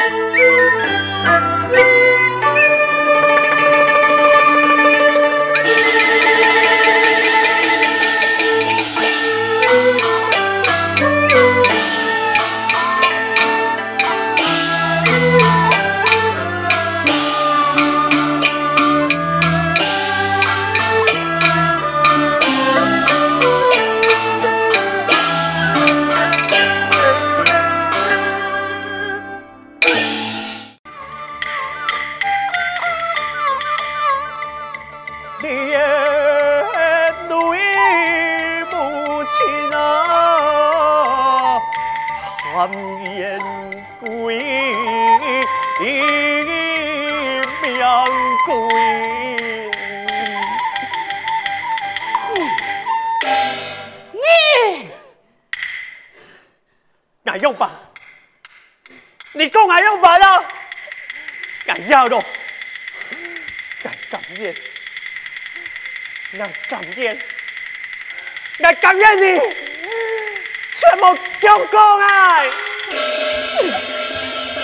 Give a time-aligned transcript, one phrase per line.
[0.00, 0.44] Música
[61.88, 62.22] 要咯，
[63.82, 64.54] 该感谢，
[66.32, 67.18] 那感谢，
[68.58, 69.40] 那感谢你，
[70.74, 72.44] 这么用功啊！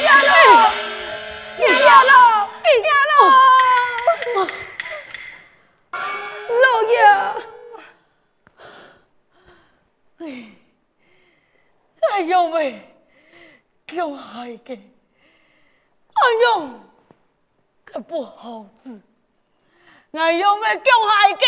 [0.03, 0.29] 亚乐，
[1.59, 2.11] 亚乐，
[2.85, 3.13] 亚乐，
[6.63, 6.95] 老爷，
[10.19, 10.23] 哎，
[12.13, 12.90] 哎呦喂，
[13.95, 16.71] 叫孩嘅，哎呦！
[17.85, 19.01] 可不好治，
[20.13, 21.45] 我有没叫孩子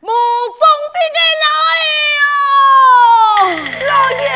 [0.00, 0.60] 目中
[0.92, 1.48] 这个老
[4.20, 4.28] 爷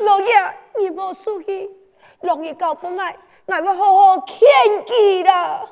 [0.00, 0.30] 老爷，
[0.78, 1.70] 你莫生气，
[2.22, 4.36] 老爷搞不爱，我要好好劝
[4.84, 5.68] 佢啦。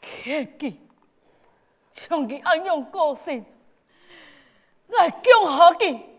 [0.00, 0.74] 劝佢，
[1.92, 3.44] 像佢安样个性，
[4.98, 6.12] 来叫好佢。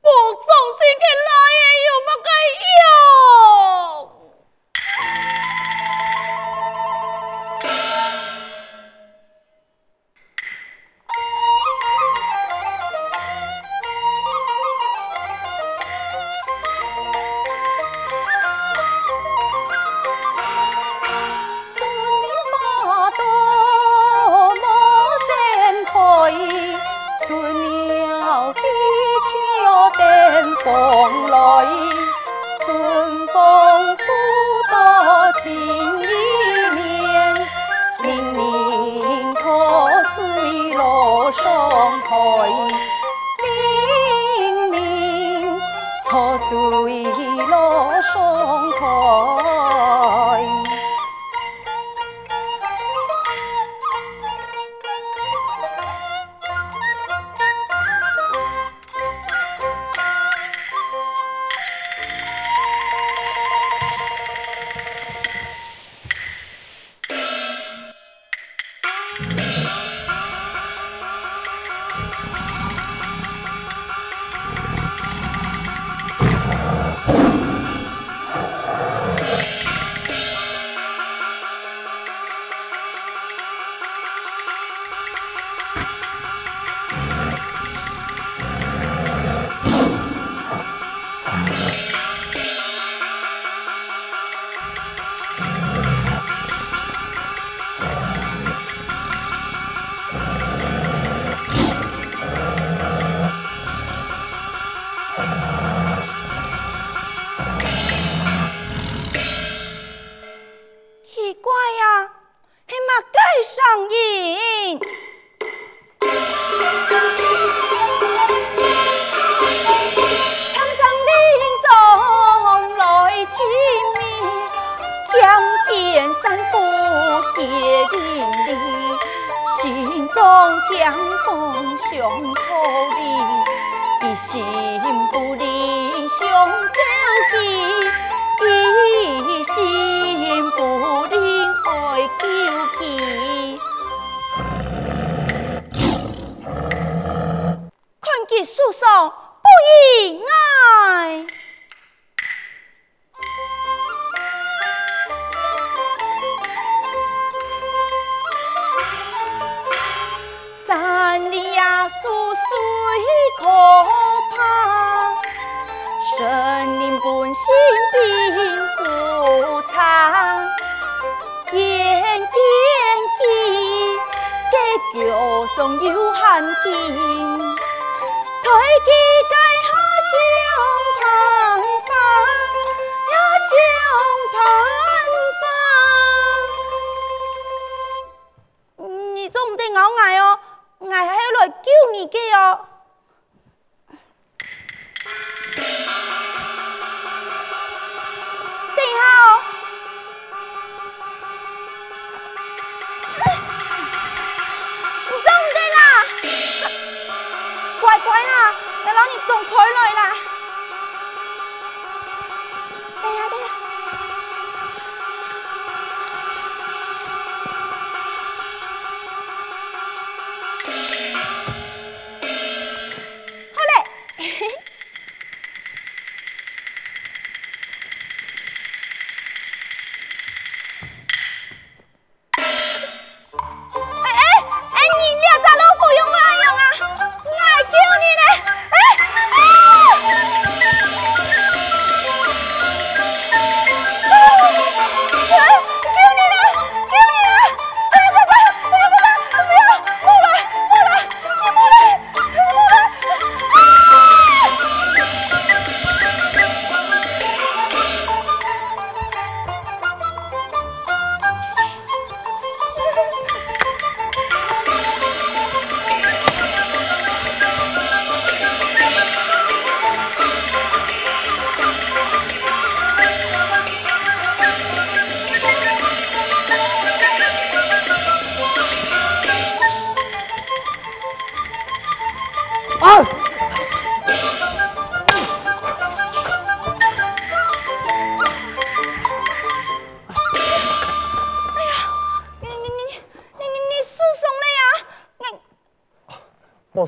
[0.00, 0.48] 不忠
[0.78, 2.28] 心的老爷有乜个
[2.78, 2.82] 用？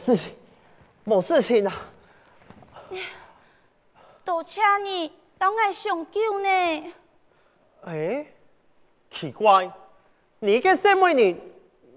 [0.01, 0.35] 事情，
[1.05, 1.73] 没事情啊！
[4.25, 6.95] 多谢你当爱上救呢。
[7.85, 8.27] 哎，
[9.11, 9.71] 奇怪，
[10.39, 11.39] 你个什么人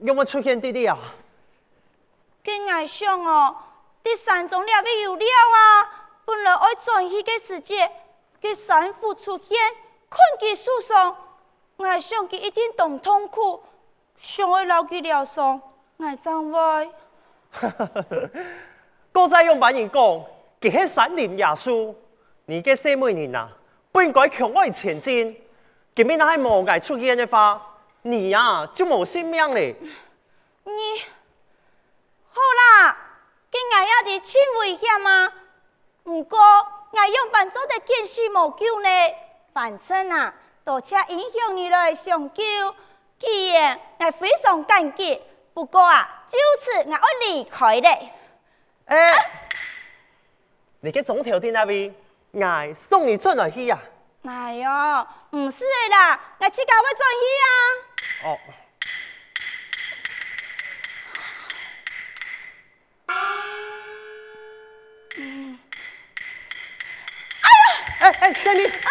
[0.01, 0.97] 有冇出现弟弟啊？
[2.44, 3.55] 跟爱上哦，
[4.03, 6.09] 第三种两位有了啊！
[6.25, 7.89] 本来爱转移嘅时节，
[8.41, 9.57] 佢三伏出现，
[10.09, 11.15] 困在树上，
[11.77, 13.63] 我想佢一定懂痛苦，
[14.17, 15.61] 想要留佢疗伤，
[15.99, 16.91] 爱怎会。
[17.53, 18.05] 哈哈哈！
[19.11, 20.01] 哥仔用白人讲，
[20.59, 21.95] 佢系山林野树，
[22.45, 23.47] 你嘅什么人啊？
[23.91, 25.39] 不应该向外前进。
[25.95, 27.61] 今日那系无爱出现嘅话，
[28.01, 29.75] 你呀、啊、就冇性命咧。
[30.63, 30.71] 你
[32.31, 32.97] 好啦，
[33.51, 35.31] 今日要啲真危险吗？
[36.06, 38.89] 唔过我用办做的见死无救呢。
[39.53, 40.33] 反正啊，
[40.65, 42.44] 多谢英雄你来相救，
[43.19, 45.21] 既然我非常感激。
[45.53, 48.11] 不过啊，就此我要离开嘞。
[48.85, 49.25] 哎、欸，啊、
[50.81, 51.94] 你去总条店那边，
[52.31, 53.79] 我送你转来去呀。
[54.25, 57.47] 哎哟，唔是的啦，我自己会转去啊。
[58.25, 58.39] 哦。
[65.17, 65.59] 嗯。
[67.41, 67.85] 哎呀！
[67.99, 68.65] 哎哎，三弟。
[68.65, 68.89] 啊。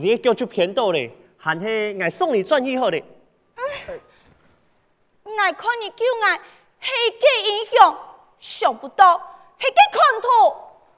[0.00, 3.04] 你叫出偏多嘞，还是我送你转去好嘞？
[5.24, 6.38] 我看你叫我
[6.80, 7.96] 黑个英雄，
[8.38, 9.18] 想不到
[9.58, 10.28] 黑个空徒。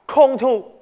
[0.05, 0.79] 空徒，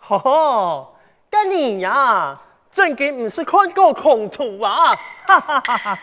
[0.00, 0.88] 哈哈，
[1.30, 2.38] 跟你呀，
[2.70, 4.94] 真嘅唔是看过空徒啊！
[5.26, 5.98] 哈哈哈哈。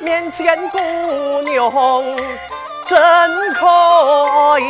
[0.00, 0.78] 面前姑
[1.42, 1.72] 娘
[2.86, 4.60] 真可爱。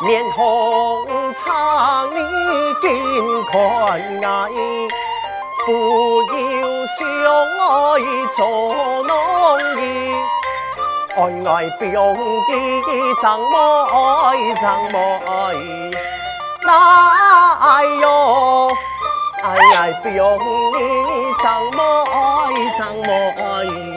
[0.00, 1.04] 面红
[1.44, 2.20] 长，你
[2.80, 4.48] 金款爱，
[5.66, 5.72] 不
[6.22, 7.00] 由相
[7.58, 7.68] 爱
[8.36, 8.38] 做
[9.02, 9.12] 浓
[9.76, 9.78] 意，
[11.16, 11.18] 爱
[11.50, 12.50] 爱不用记，
[13.20, 13.54] 怎么
[13.90, 13.94] 爱
[14.60, 14.62] 怎
[14.92, 15.28] 么爱，
[17.60, 18.70] 哎哟，
[19.42, 20.38] 爱爱不用你，
[21.42, 22.14] 怎么爱
[22.78, 23.87] 怎么爱。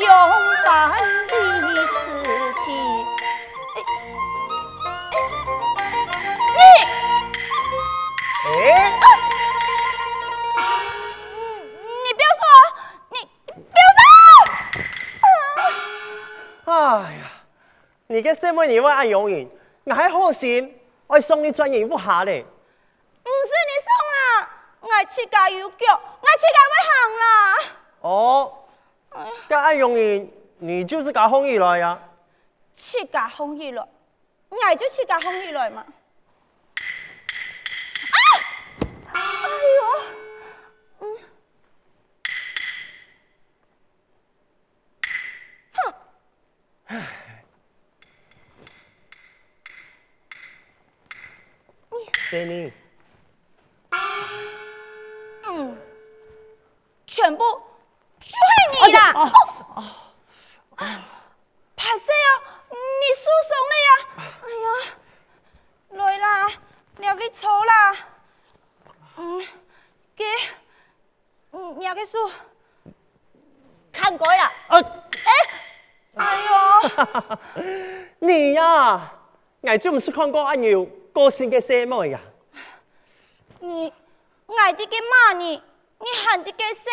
[0.00, 0.08] 勇
[0.64, 0.90] 敢
[1.28, 2.10] 的刺
[2.64, 2.72] 激，
[6.54, 6.58] 你，
[8.46, 8.52] 哎，
[12.02, 12.42] 你不要说，
[13.10, 13.16] 你
[13.54, 13.84] 不要
[16.64, 16.72] 说。
[16.72, 16.72] 哎
[17.12, 17.22] 呀，
[18.06, 19.46] 你跟什么你问爱永远，
[19.84, 22.40] 我还好心，我送你转移不下嘞。
[22.40, 24.48] 唔是你送啦，
[24.80, 27.24] 我自家有脚，我自家会行啦。
[28.04, 28.52] 哦，
[29.48, 31.98] 咁阿容易，你就自家放起来呀？
[32.74, 33.88] 自家放起来，
[34.50, 35.86] 我就自家放起来嘛。
[38.10, 38.16] 啊！
[39.14, 39.20] 哎
[39.78, 39.82] 呦！
[41.00, 41.18] 嗯。
[45.72, 45.94] 哼。
[46.88, 47.08] 唉。
[52.28, 52.72] 谁呢？
[55.46, 55.78] 嗯，
[57.06, 57.44] 全部
[58.18, 58.32] 追
[58.72, 59.12] 你啦！
[59.12, 59.32] 啊
[60.76, 60.82] 啊！
[61.76, 62.28] 拍谁啊？
[62.70, 63.88] 你输送了呀！
[64.42, 64.66] 哎呀，
[65.90, 66.50] 来啦，
[66.96, 67.96] 你要去抽啦！
[69.16, 69.46] 嗯，
[70.16, 70.24] 给，
[71.52, 72.28] 嗯，你要去输，
[73.92, 74.50] 看过呀？
[74.68, 74.80] 啊！
[75.24, 75.30] 哎，
[76.16, 76.52] 哎呦！
[78.18, 79.12] 你呀，
[79.66, 82.20] 我就唔是看过阿牛个性嘅什么呀？
[83.60, 83.92] 你。
[84.56, 85.60] 爱的个骂你，
[85.98, 86.90] 你喊的个笑，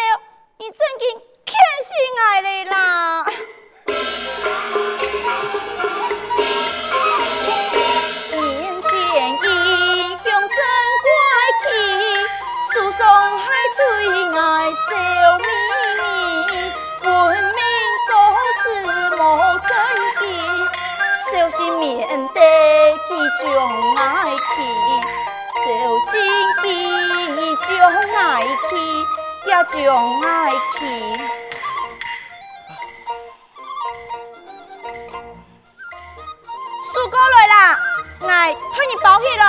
[0.58, 1.10] 你真经
[1.46, 1.54] 欠
[1.86, 3.26] 死爱的啦！
[8.34, 8.90] 面前
[9.30, 10.58] 英雄真
[11.06, 11.12] 怪
[11.62, 11.64] 气，
[12.74, 13.46] 诉讼还
[13.78, 13.82] 对
[14.40, 14.40] 爱
[14.72, 14.80] 笑
[15.38, 15.44] 眯
[21.82, 22.40] 面对
[23.08, 23.10] 其
[23.44, 23.46] 中
[23.98, 24.40] 爱气。
[25.64, 25.66] 小
[26.12, 26.14] 心
[26.62, 26.66] 机
[27.68, 27.70] 将
[28.16, 28.20] 爱
[28.70, 28.78] 去，
[29.48, 30.80] 也将爱去。
[36.94, 37.80] 输过来啦，
[38.28, 39.42] 爱替你包起来。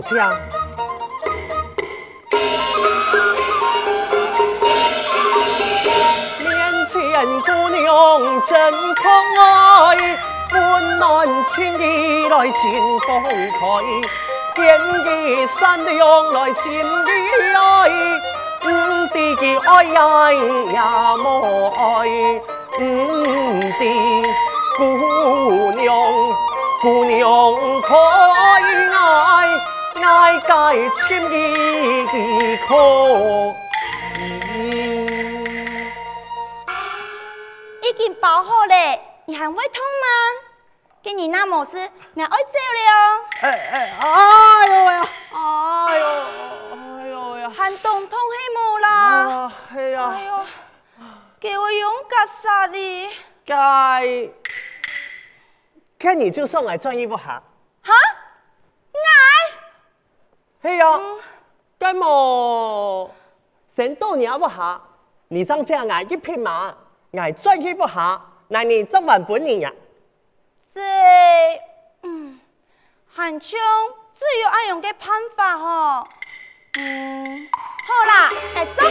[0.00, 0.30] 都这样。
[6.38, 6.48] 面
[6.88, 7.00] 前
[7.42, 7.84] 姑娘
[8.48, 9.02] 真可
[9.40, 10.18] 爱，
[10.52, 12.60] 温暖情意来心
[13.06, 13.66] 放开，
[14.54, 14.58] 天
[15.04, 17.10] 地善良来心里
[17.54, 17.60] 爱，
[18.64, 18.68] 五
[19.12, 20.32] 弟的爱呀
[20.72, 22.08] 呀莫爱，
[22.78, 22.80] 五
[23.78, 23.82] 弟
[24.78, 24.80] 姑
[25.72, 25.94] 娘
[26.80, 27.20] 姑娘
[27.82, 27.94] 可。
[27.96, 28.39] 爱
[30.46, 32.06] 该千里
[32.66, 32.74] 可
[37.82, 38.74] 已经包好了，
[39.26, 40.06] 你还会痛吗？
[41.02, 41.76] 给你那么事，
[42.14, 43.20] 我爱走了。
[43.40, 46.06] 哎哎，哎呦喂呀，哎呦，
[46.74, 49.52] 哎呦喂呀，还痛痛黑木啦。
[49.74, 50.46] 哎呀，哎呦，
[51.40, 53.08] 给我用个啥哩？
[53.46, 54.28] 该，
[55.98, 57.42] 看你就送来转一不下。
[57.82, 57.92] 哈？
[60.62, 61.00] 嘿呀，
[61.78, 63.10] 干么？
[63.74, 64.78] 先逗你不下，
[65.28, 66.74] 你上这样一匹马，
[67.12, 69.72] 挨再去不下，那你怎么本你呀？
[70.74, 70.82] 这，
[72.02, 72.38] 嗯，
[73.10, 73.58] 韩兄
[74.18, 76.06] 只有爱用个办法吼。
[76.78, 77.48] 嗯，
[77.86, 78.90] 好啦，来送你。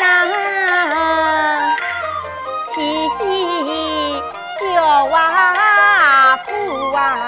[5.05, 7.27] 啊父啊，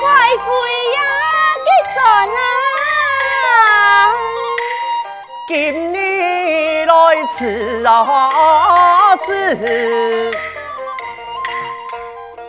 [0.00, 0.06] 快
[0.36, 0.44] 回
[0.94, 0.98] 呀
[1.64, 2.38] 给转啊！
[5.48, 6.92] 今日来
[7.36, 10.30] 此啊是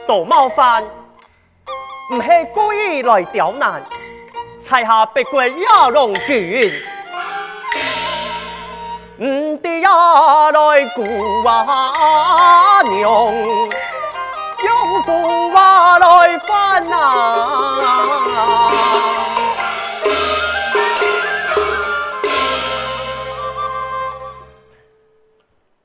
[0.08, 0.84] 大冒犯，
[2.12, 3.84] 唔系故意来刁难，
[4.64, 6.72] 才下别国亚龙卷。
[9.18, 11.02] 唔得呀来顾
[11.48, 13.34] 啊娘，
[15.04, 17.82] 父话来烦啊！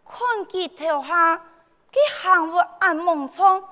[0.06, 1.36] 看见头下，
[1.92, 3.62] 佢行活按梦窗，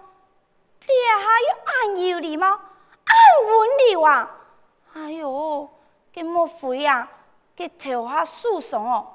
[0.86, 0.90] 脸
[1.20, 3.16] 下又按有礼貌，按
[3.46, 4.30] 温柔啊！
[4.94, 5.68] 哎呦，
[6.14, 7.08] 佢莫非啊？
[7.56, 9.06] 佢头下梳上哦。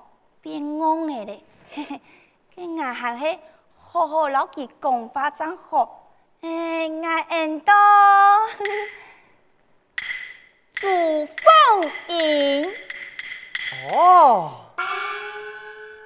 [0.41, 1.41] 变戆嘅咧，
[2.53, 3.39] 佢牙行系
[3.79, 6.02] 好好老佢讲话真好，
[6.43, 7.73] 诶，牙硬多，
[10.73, 10.87] 祝
[11.25, 12.69] 凤英。
[13.93, 14.51] 哦，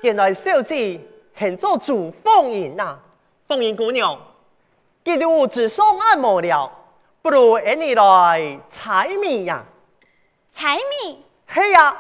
[0.02, 1.02] 原来小姐
[1.34, 3.00] 很做祝凤英呐，
[3.48, 4.16] 凤英姑娘，
[5.04, 6.72] 今日我只送按摩了，
[7.24, 9.64] 不如你来采米呀？
[10.54, 11.26] 采蜜？
[11.48, 11.98] 嘿呀。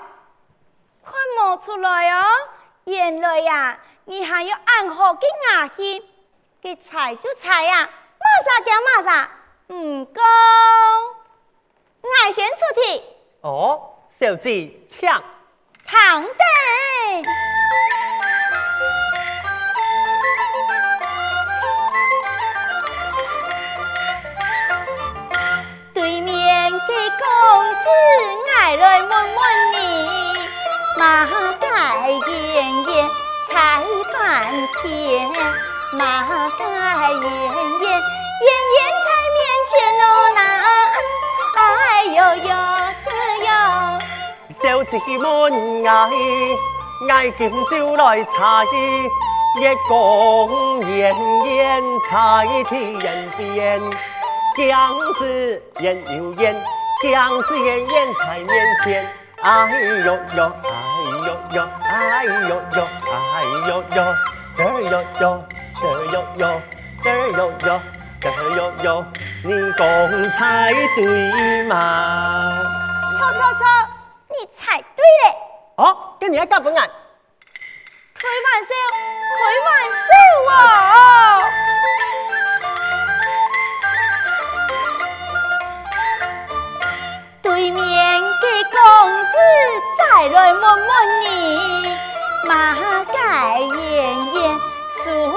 [1.03, 2.23] 看冇出来哦，
[2.83, 6.03] 原来呀，你还要按好嘅牙齿，
[6.61, 7.89] 佢猜就猜呀，
[8.19, 9.29] 马啥叫马啥，
[9.67, 10.21] 唔够，
[12.01, 13.03] 我先出题。
[13.41, 15.09] 哦，小姐，请。
[15.85, 16.31] 唐等。
[25.93, 26.83] 对面的公
[27.73, 27.89] 子，
[28.59, 29.75] 爱来问问你。
[30.97, 31.25] 马
[31.59, 33.09] 改演演
[33.49, 33.83] 猜
[34.13, 35.31] 半天，
[35.93, 36.27] 马
[36.59, 36.63] 改
[37.11, 37.23] 演演
[37.81, 39.39] 演演猜面
[39.69, 40.37] 前哦那，
[41.55, 41.61] 哎
[42.03, 43.09] 呦呦哎
[43.47, 43.49] 呦！
[44.61, 45.25] 小姐们
[45.87, 45.89] 爱
[47.09, 48.29] 爱今就来猜，
[49.61, 51.15] 一公演
[51.45, 52.75] 演猜天
[53.37, 53.79] 边，
[54.57, 54.67] 将
[55.13, 55.85] 子演
[56.17, 56.53] 又演，
[57.01, 58.49] 将子演演猜面
[58.83, 59.09] 前，
[59.41, 60.51] 哎呦呦。
[61.27, 61.95] 呦呦，哎
[62.25, 62.31] 呦
[62.75, 64.05] 呦，哎呦呦，这儿
[64.81, 65.25] 呦呦，
[65.79, 66.61] 这儿呦呦，
[67.03, 67.81] 这儿呦呦，
[68.19, 69.05] 这儿呦呦，
[69.43, 69.85] 你讲
[70.31, 71.73] 猜对吗？
[73.17, 73.61] 错错错，
[74.29, 75.27] 你猜对了。
[75.75, 76.83] 哦，跟你要干本啊？
[78.15, 78.69] 开玩笑，
[79.37, 79.69] 开玩
[80.07, 80.09] 笑
[80.51, 80.53] 啊！
[87.43, 88.79] 对面的公
[89.25, 89.33] 子
[89.99, 90.89] 再来问问
[91.21, 91.25] 你，
[92.47, 92.73] 马
[93.13, 94.37] 改演演
[94.95, 95.36] 书上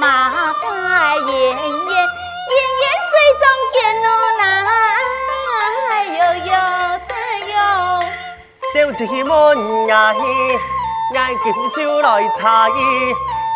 [0.00, 1.96] 麻花艳艳艳
[2.80, 4.42] 艳水中见哦那，
[5.90, 6.50] 哎呦呦
[7.08, 7.14] 哎
[7.52, 7.54] 呦！
[8.72, 9.30] 小姐们
[9.90, 9.94] 爱
[11.14, 12.06] 爱今就来
[12.40, 12.40] 猜，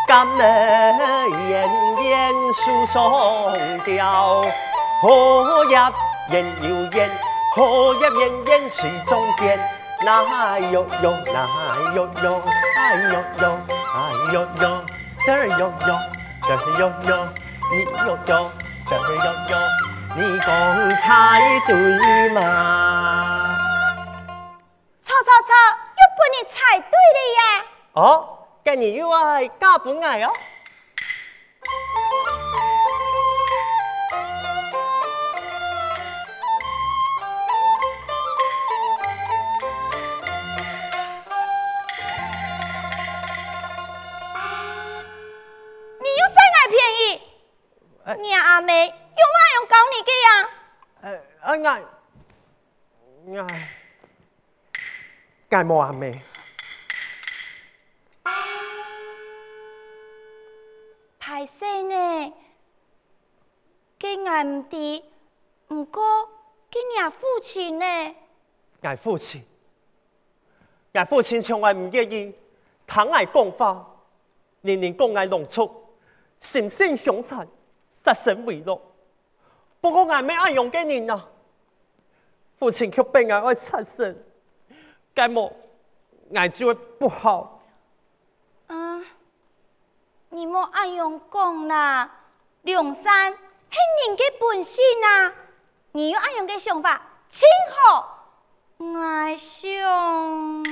[0.06, 0.42] 敢能
[1.48, 1.52] 演
[2.04, 2.94] 演书上
[3.84, 4.44] 调，
[5.02, 5.90] 何呀？
[6.30, 7.10] 演又演，
[7.54, 9.58] 何呀演演水中见，
[10.04, 11.36] 哪有有哪
[11.94, 12.42] 有有，
[12.76, 12.78] 哎
[13.10, 13.44] 呦呦，
[13.94, 13.96] 哎
[14.32, 14.64] 呦呦，
[15.24, 15.94] 这儿呦呦，
[16.48, 17.26] 这是悠悠，
[17.72, 18.50] 你有有，
[18.86, 19.58] 这是悠悠，
[20.14, 20.46] 你讲
[21.02, 23.58] 猜对吗？
[25.02, 25.50] 错错错，
[25.96, 27.66] 又不你猜对了呀！
[27.94, 30.32] 哦，跟你又爱加本爱哦。
[53.34, 53.68] 爱，
[55.48, 56.22] 该冇阿妹。
[61.20, 62.32] 歹势呢？
[63.98, 65.02] 佢爱唔啲，
[65.68, 66.02] 唔过
[66.70, 68.14] 佢娘父亲呢？
[68.82, 69.42] 爱父亲，
[70.92, 72.32] 爱父亲从来唔愿意，
[72.86, 73.84] 疼爱讲话，
[74.60, 75.68] 年年讲爱农畜，
[76.40, 77.46] 心性凶残。
[78.04, 78.80] 杀神为乐，
[79.80, 81.28] 不过俺没爱用给你呢。
[82.58, 84.16] 父亲却被俺爱杀生，
[85.14, 85.52] 该么
[86.34, 87.62] 俺就会不好。
[88.68, 89.04] 嗯，
[90.30, 92.10] 你莫爱用讲啦，
[92.62, 93.38] 梁山迄
[94.08, 95.34] 人嘅本性啊，
[95.92, 98.12] 你有爱用嘅想法，真好。
[98.78, 100.64] 我想，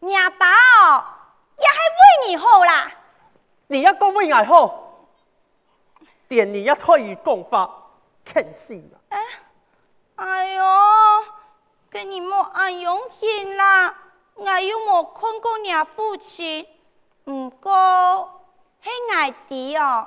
[0.00, 1.04] 阿爸哦，
[1.58, 2.92] 也系为你好啦。
[3.68, 5.08] 你要讲为爱好，
[6.28, 7.70] 连你一推与讲法，
[8.24, 8.98] 肯信啦。
[9.16, 9.22] 哎，
[10.16, 10.62] 哎呦，
[11.88, 13.94] 跟你莫爱用心啦，
[14.34, 16.66] 我又莫看过你父亲，
[17.24, 18.42] 不过
[18.82, 20.06] 系爱弟哦，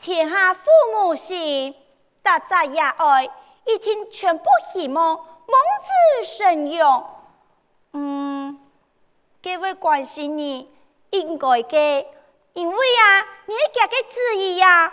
[0.00, 1.72] 天下父母心，
[2.20, 3.30] 大家也爱，
[3.64, 5.24] 一天全部希望蒙
[6.16, 7.06] 子神勇，
[7.92, 8.58] 嗯，
[9.40, 10.68] 这位关心你
[11.10, 12.06] 应该嘅，
[12.54, 14.92] 因为啊，你家嘅旨意呀，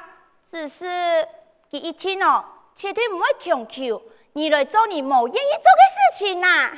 [0.52, 1.28] 只是
[1.72, 4.02] 第一天哦，绝对唔会强求
[4.34, 6.78] 你来做你冇愿意做嘅事情呐。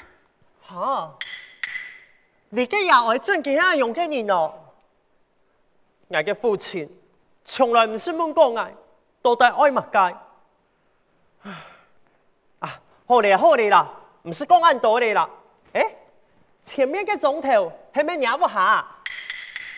[0.67, 1.15] 哈，
[2.49, 4.53] 你嘅也爱真嘅那样嘅人哦，
[6.09, 6.87] 我嘅父亲
[7.43, 8.69] 从来唔是问过我，
[9.23, 10.17] 到底爱乜解？
[12.59, 13.89] 啊，好咧好咧啦，
[14.23, 15.29] 唔是讲咁多咧啦。
[15.73, 15.97] 诶、欸，
[16.65, 18.85] 前面嘅钟头系咪念不下？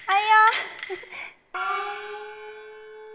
[0.08, 0.45] 哎呀，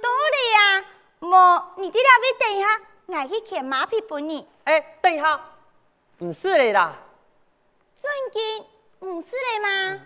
[0.01, 0.85] 多咧呀，
[1.19, 4.47] 莫，你啲两位等一下，我去牵马屁本呢。
[4.65, 5.41] 哎、欸，等一下，
[6.19, 6.93] 唔是咧啦。
[8.01, 8.65] 最近
[9.01, 10.01] 唔是咧吗？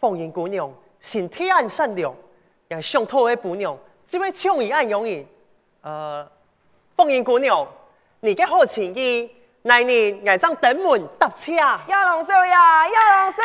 [0.00, 2.14] 凤英姑娘心地很善良，
[2.68, 5.26] 也上头的姑娘，只会宠伊爱容易。
[5.82, 6.28] 呃，
[6.96, 7.66] 凤英姑娘，
[8.20, 9.30] 你嘅好情意，
[9.62, 11.52] 来年爱上登门搭车。
[11.52, 13.42] 要龙少爷，亚龙少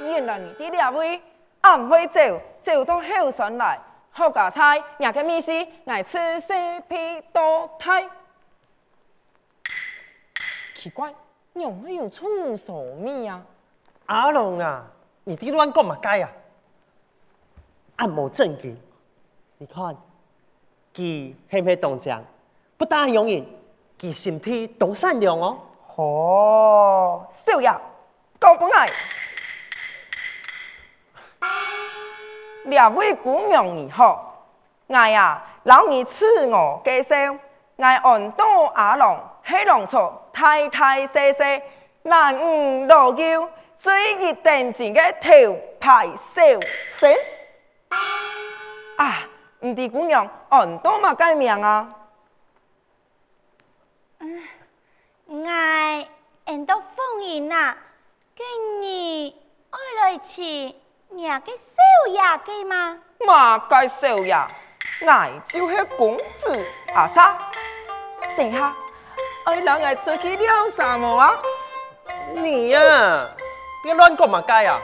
[0.00, 1.20] 爷，原来你啲两位
[1.62, 2.20] 暗会走，
[2.64, 3.78] 走到后山来，
[4.10, 5.52] 好家菜，廿个米丝，
[5.86, 6.52] 爱吃西
[6.88, 8.06] 皮多胎。
[10.74, 11.12] 奇怪，
[11.54, 13.42] 有没有醋什么呀？
[14.06, 14.84] 阿龙啊，
[15.24, 16.30] 你啲乱讲嘛该啊？
[17.96, 18.76] 暗无正经，
[19.58, 19.96] 你看，
[20.94, 22.24] 佢系唔系当真？
[22.78, 23.46] 不但容易，
[23.98, 25.58] 佢心地都善良哦。
[25.96, 27.70] 哦，少爷，
[28.38, 28.88] 高本来，
[32.64, 34.44] 两位姑娘你好，
[34.86, 37.14] 我呀，老你赐我介绍，
[37.76, 41.62] 我安多阿龙，黑龙错，太太细细，
[42.02, 46.42] 男女老幼，最热定前嘅头牌小
[46.98, 47.14] 生。
[48.96, 49.26] 啊，
[49.60, 51.88] 唔知姑娘安多嘛改名啊？
[54.18, 54.42] 嗯，
[55.26, 55.48] 我
[56.44, 57.74] 安多凤英呐，
[58.36, 58.46] 今
[58.82, 59.32] 日
[59.70, 59.78] 爱
[60.10, 60.74] 来吃
[61.20, 62.96] 廿个少爷嘅吗？
[63.26, 64.34] 嘛该少爷，
[65.02, 67.36] 我就是公子阿三。
[68.38, 68.74] 等下，
[69.44, 71.34] 爱让我出去撩什么啊？
[72.32, 73.26] 你呀、啊，
[73.82, 74.80] 别乱讲乜解啊！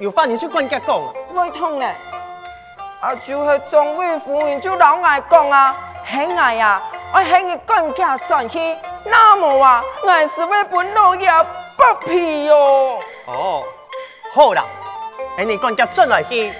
[0.00, 0.98] 有话你去跟人家讲。
[1.34, 1.94] 胃痛咧。
[3.02, 6.80] 啊，就是众位夫人就老爱讲啊，很爱呀，
[7.12, 8.58] 我很爱跟家转去，
[9.04, 11.30] 那么啊，我是为本老爷
[11.76, 12.98] 剥皮哟。
[13.26, 13.62] 哦，
[14.34, 14.64] 好啦，
[15.36, 16.52] 哎，你跟家转来去。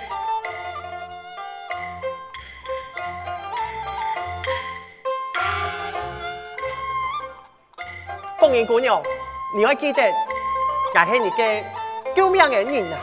[8.41, 9.01] 凤英姑娘，
[9.55, 10.03] 你要记得，
[10.93, 11.65] 感谢你个
[12.17, 12.99] 救命恩人啊！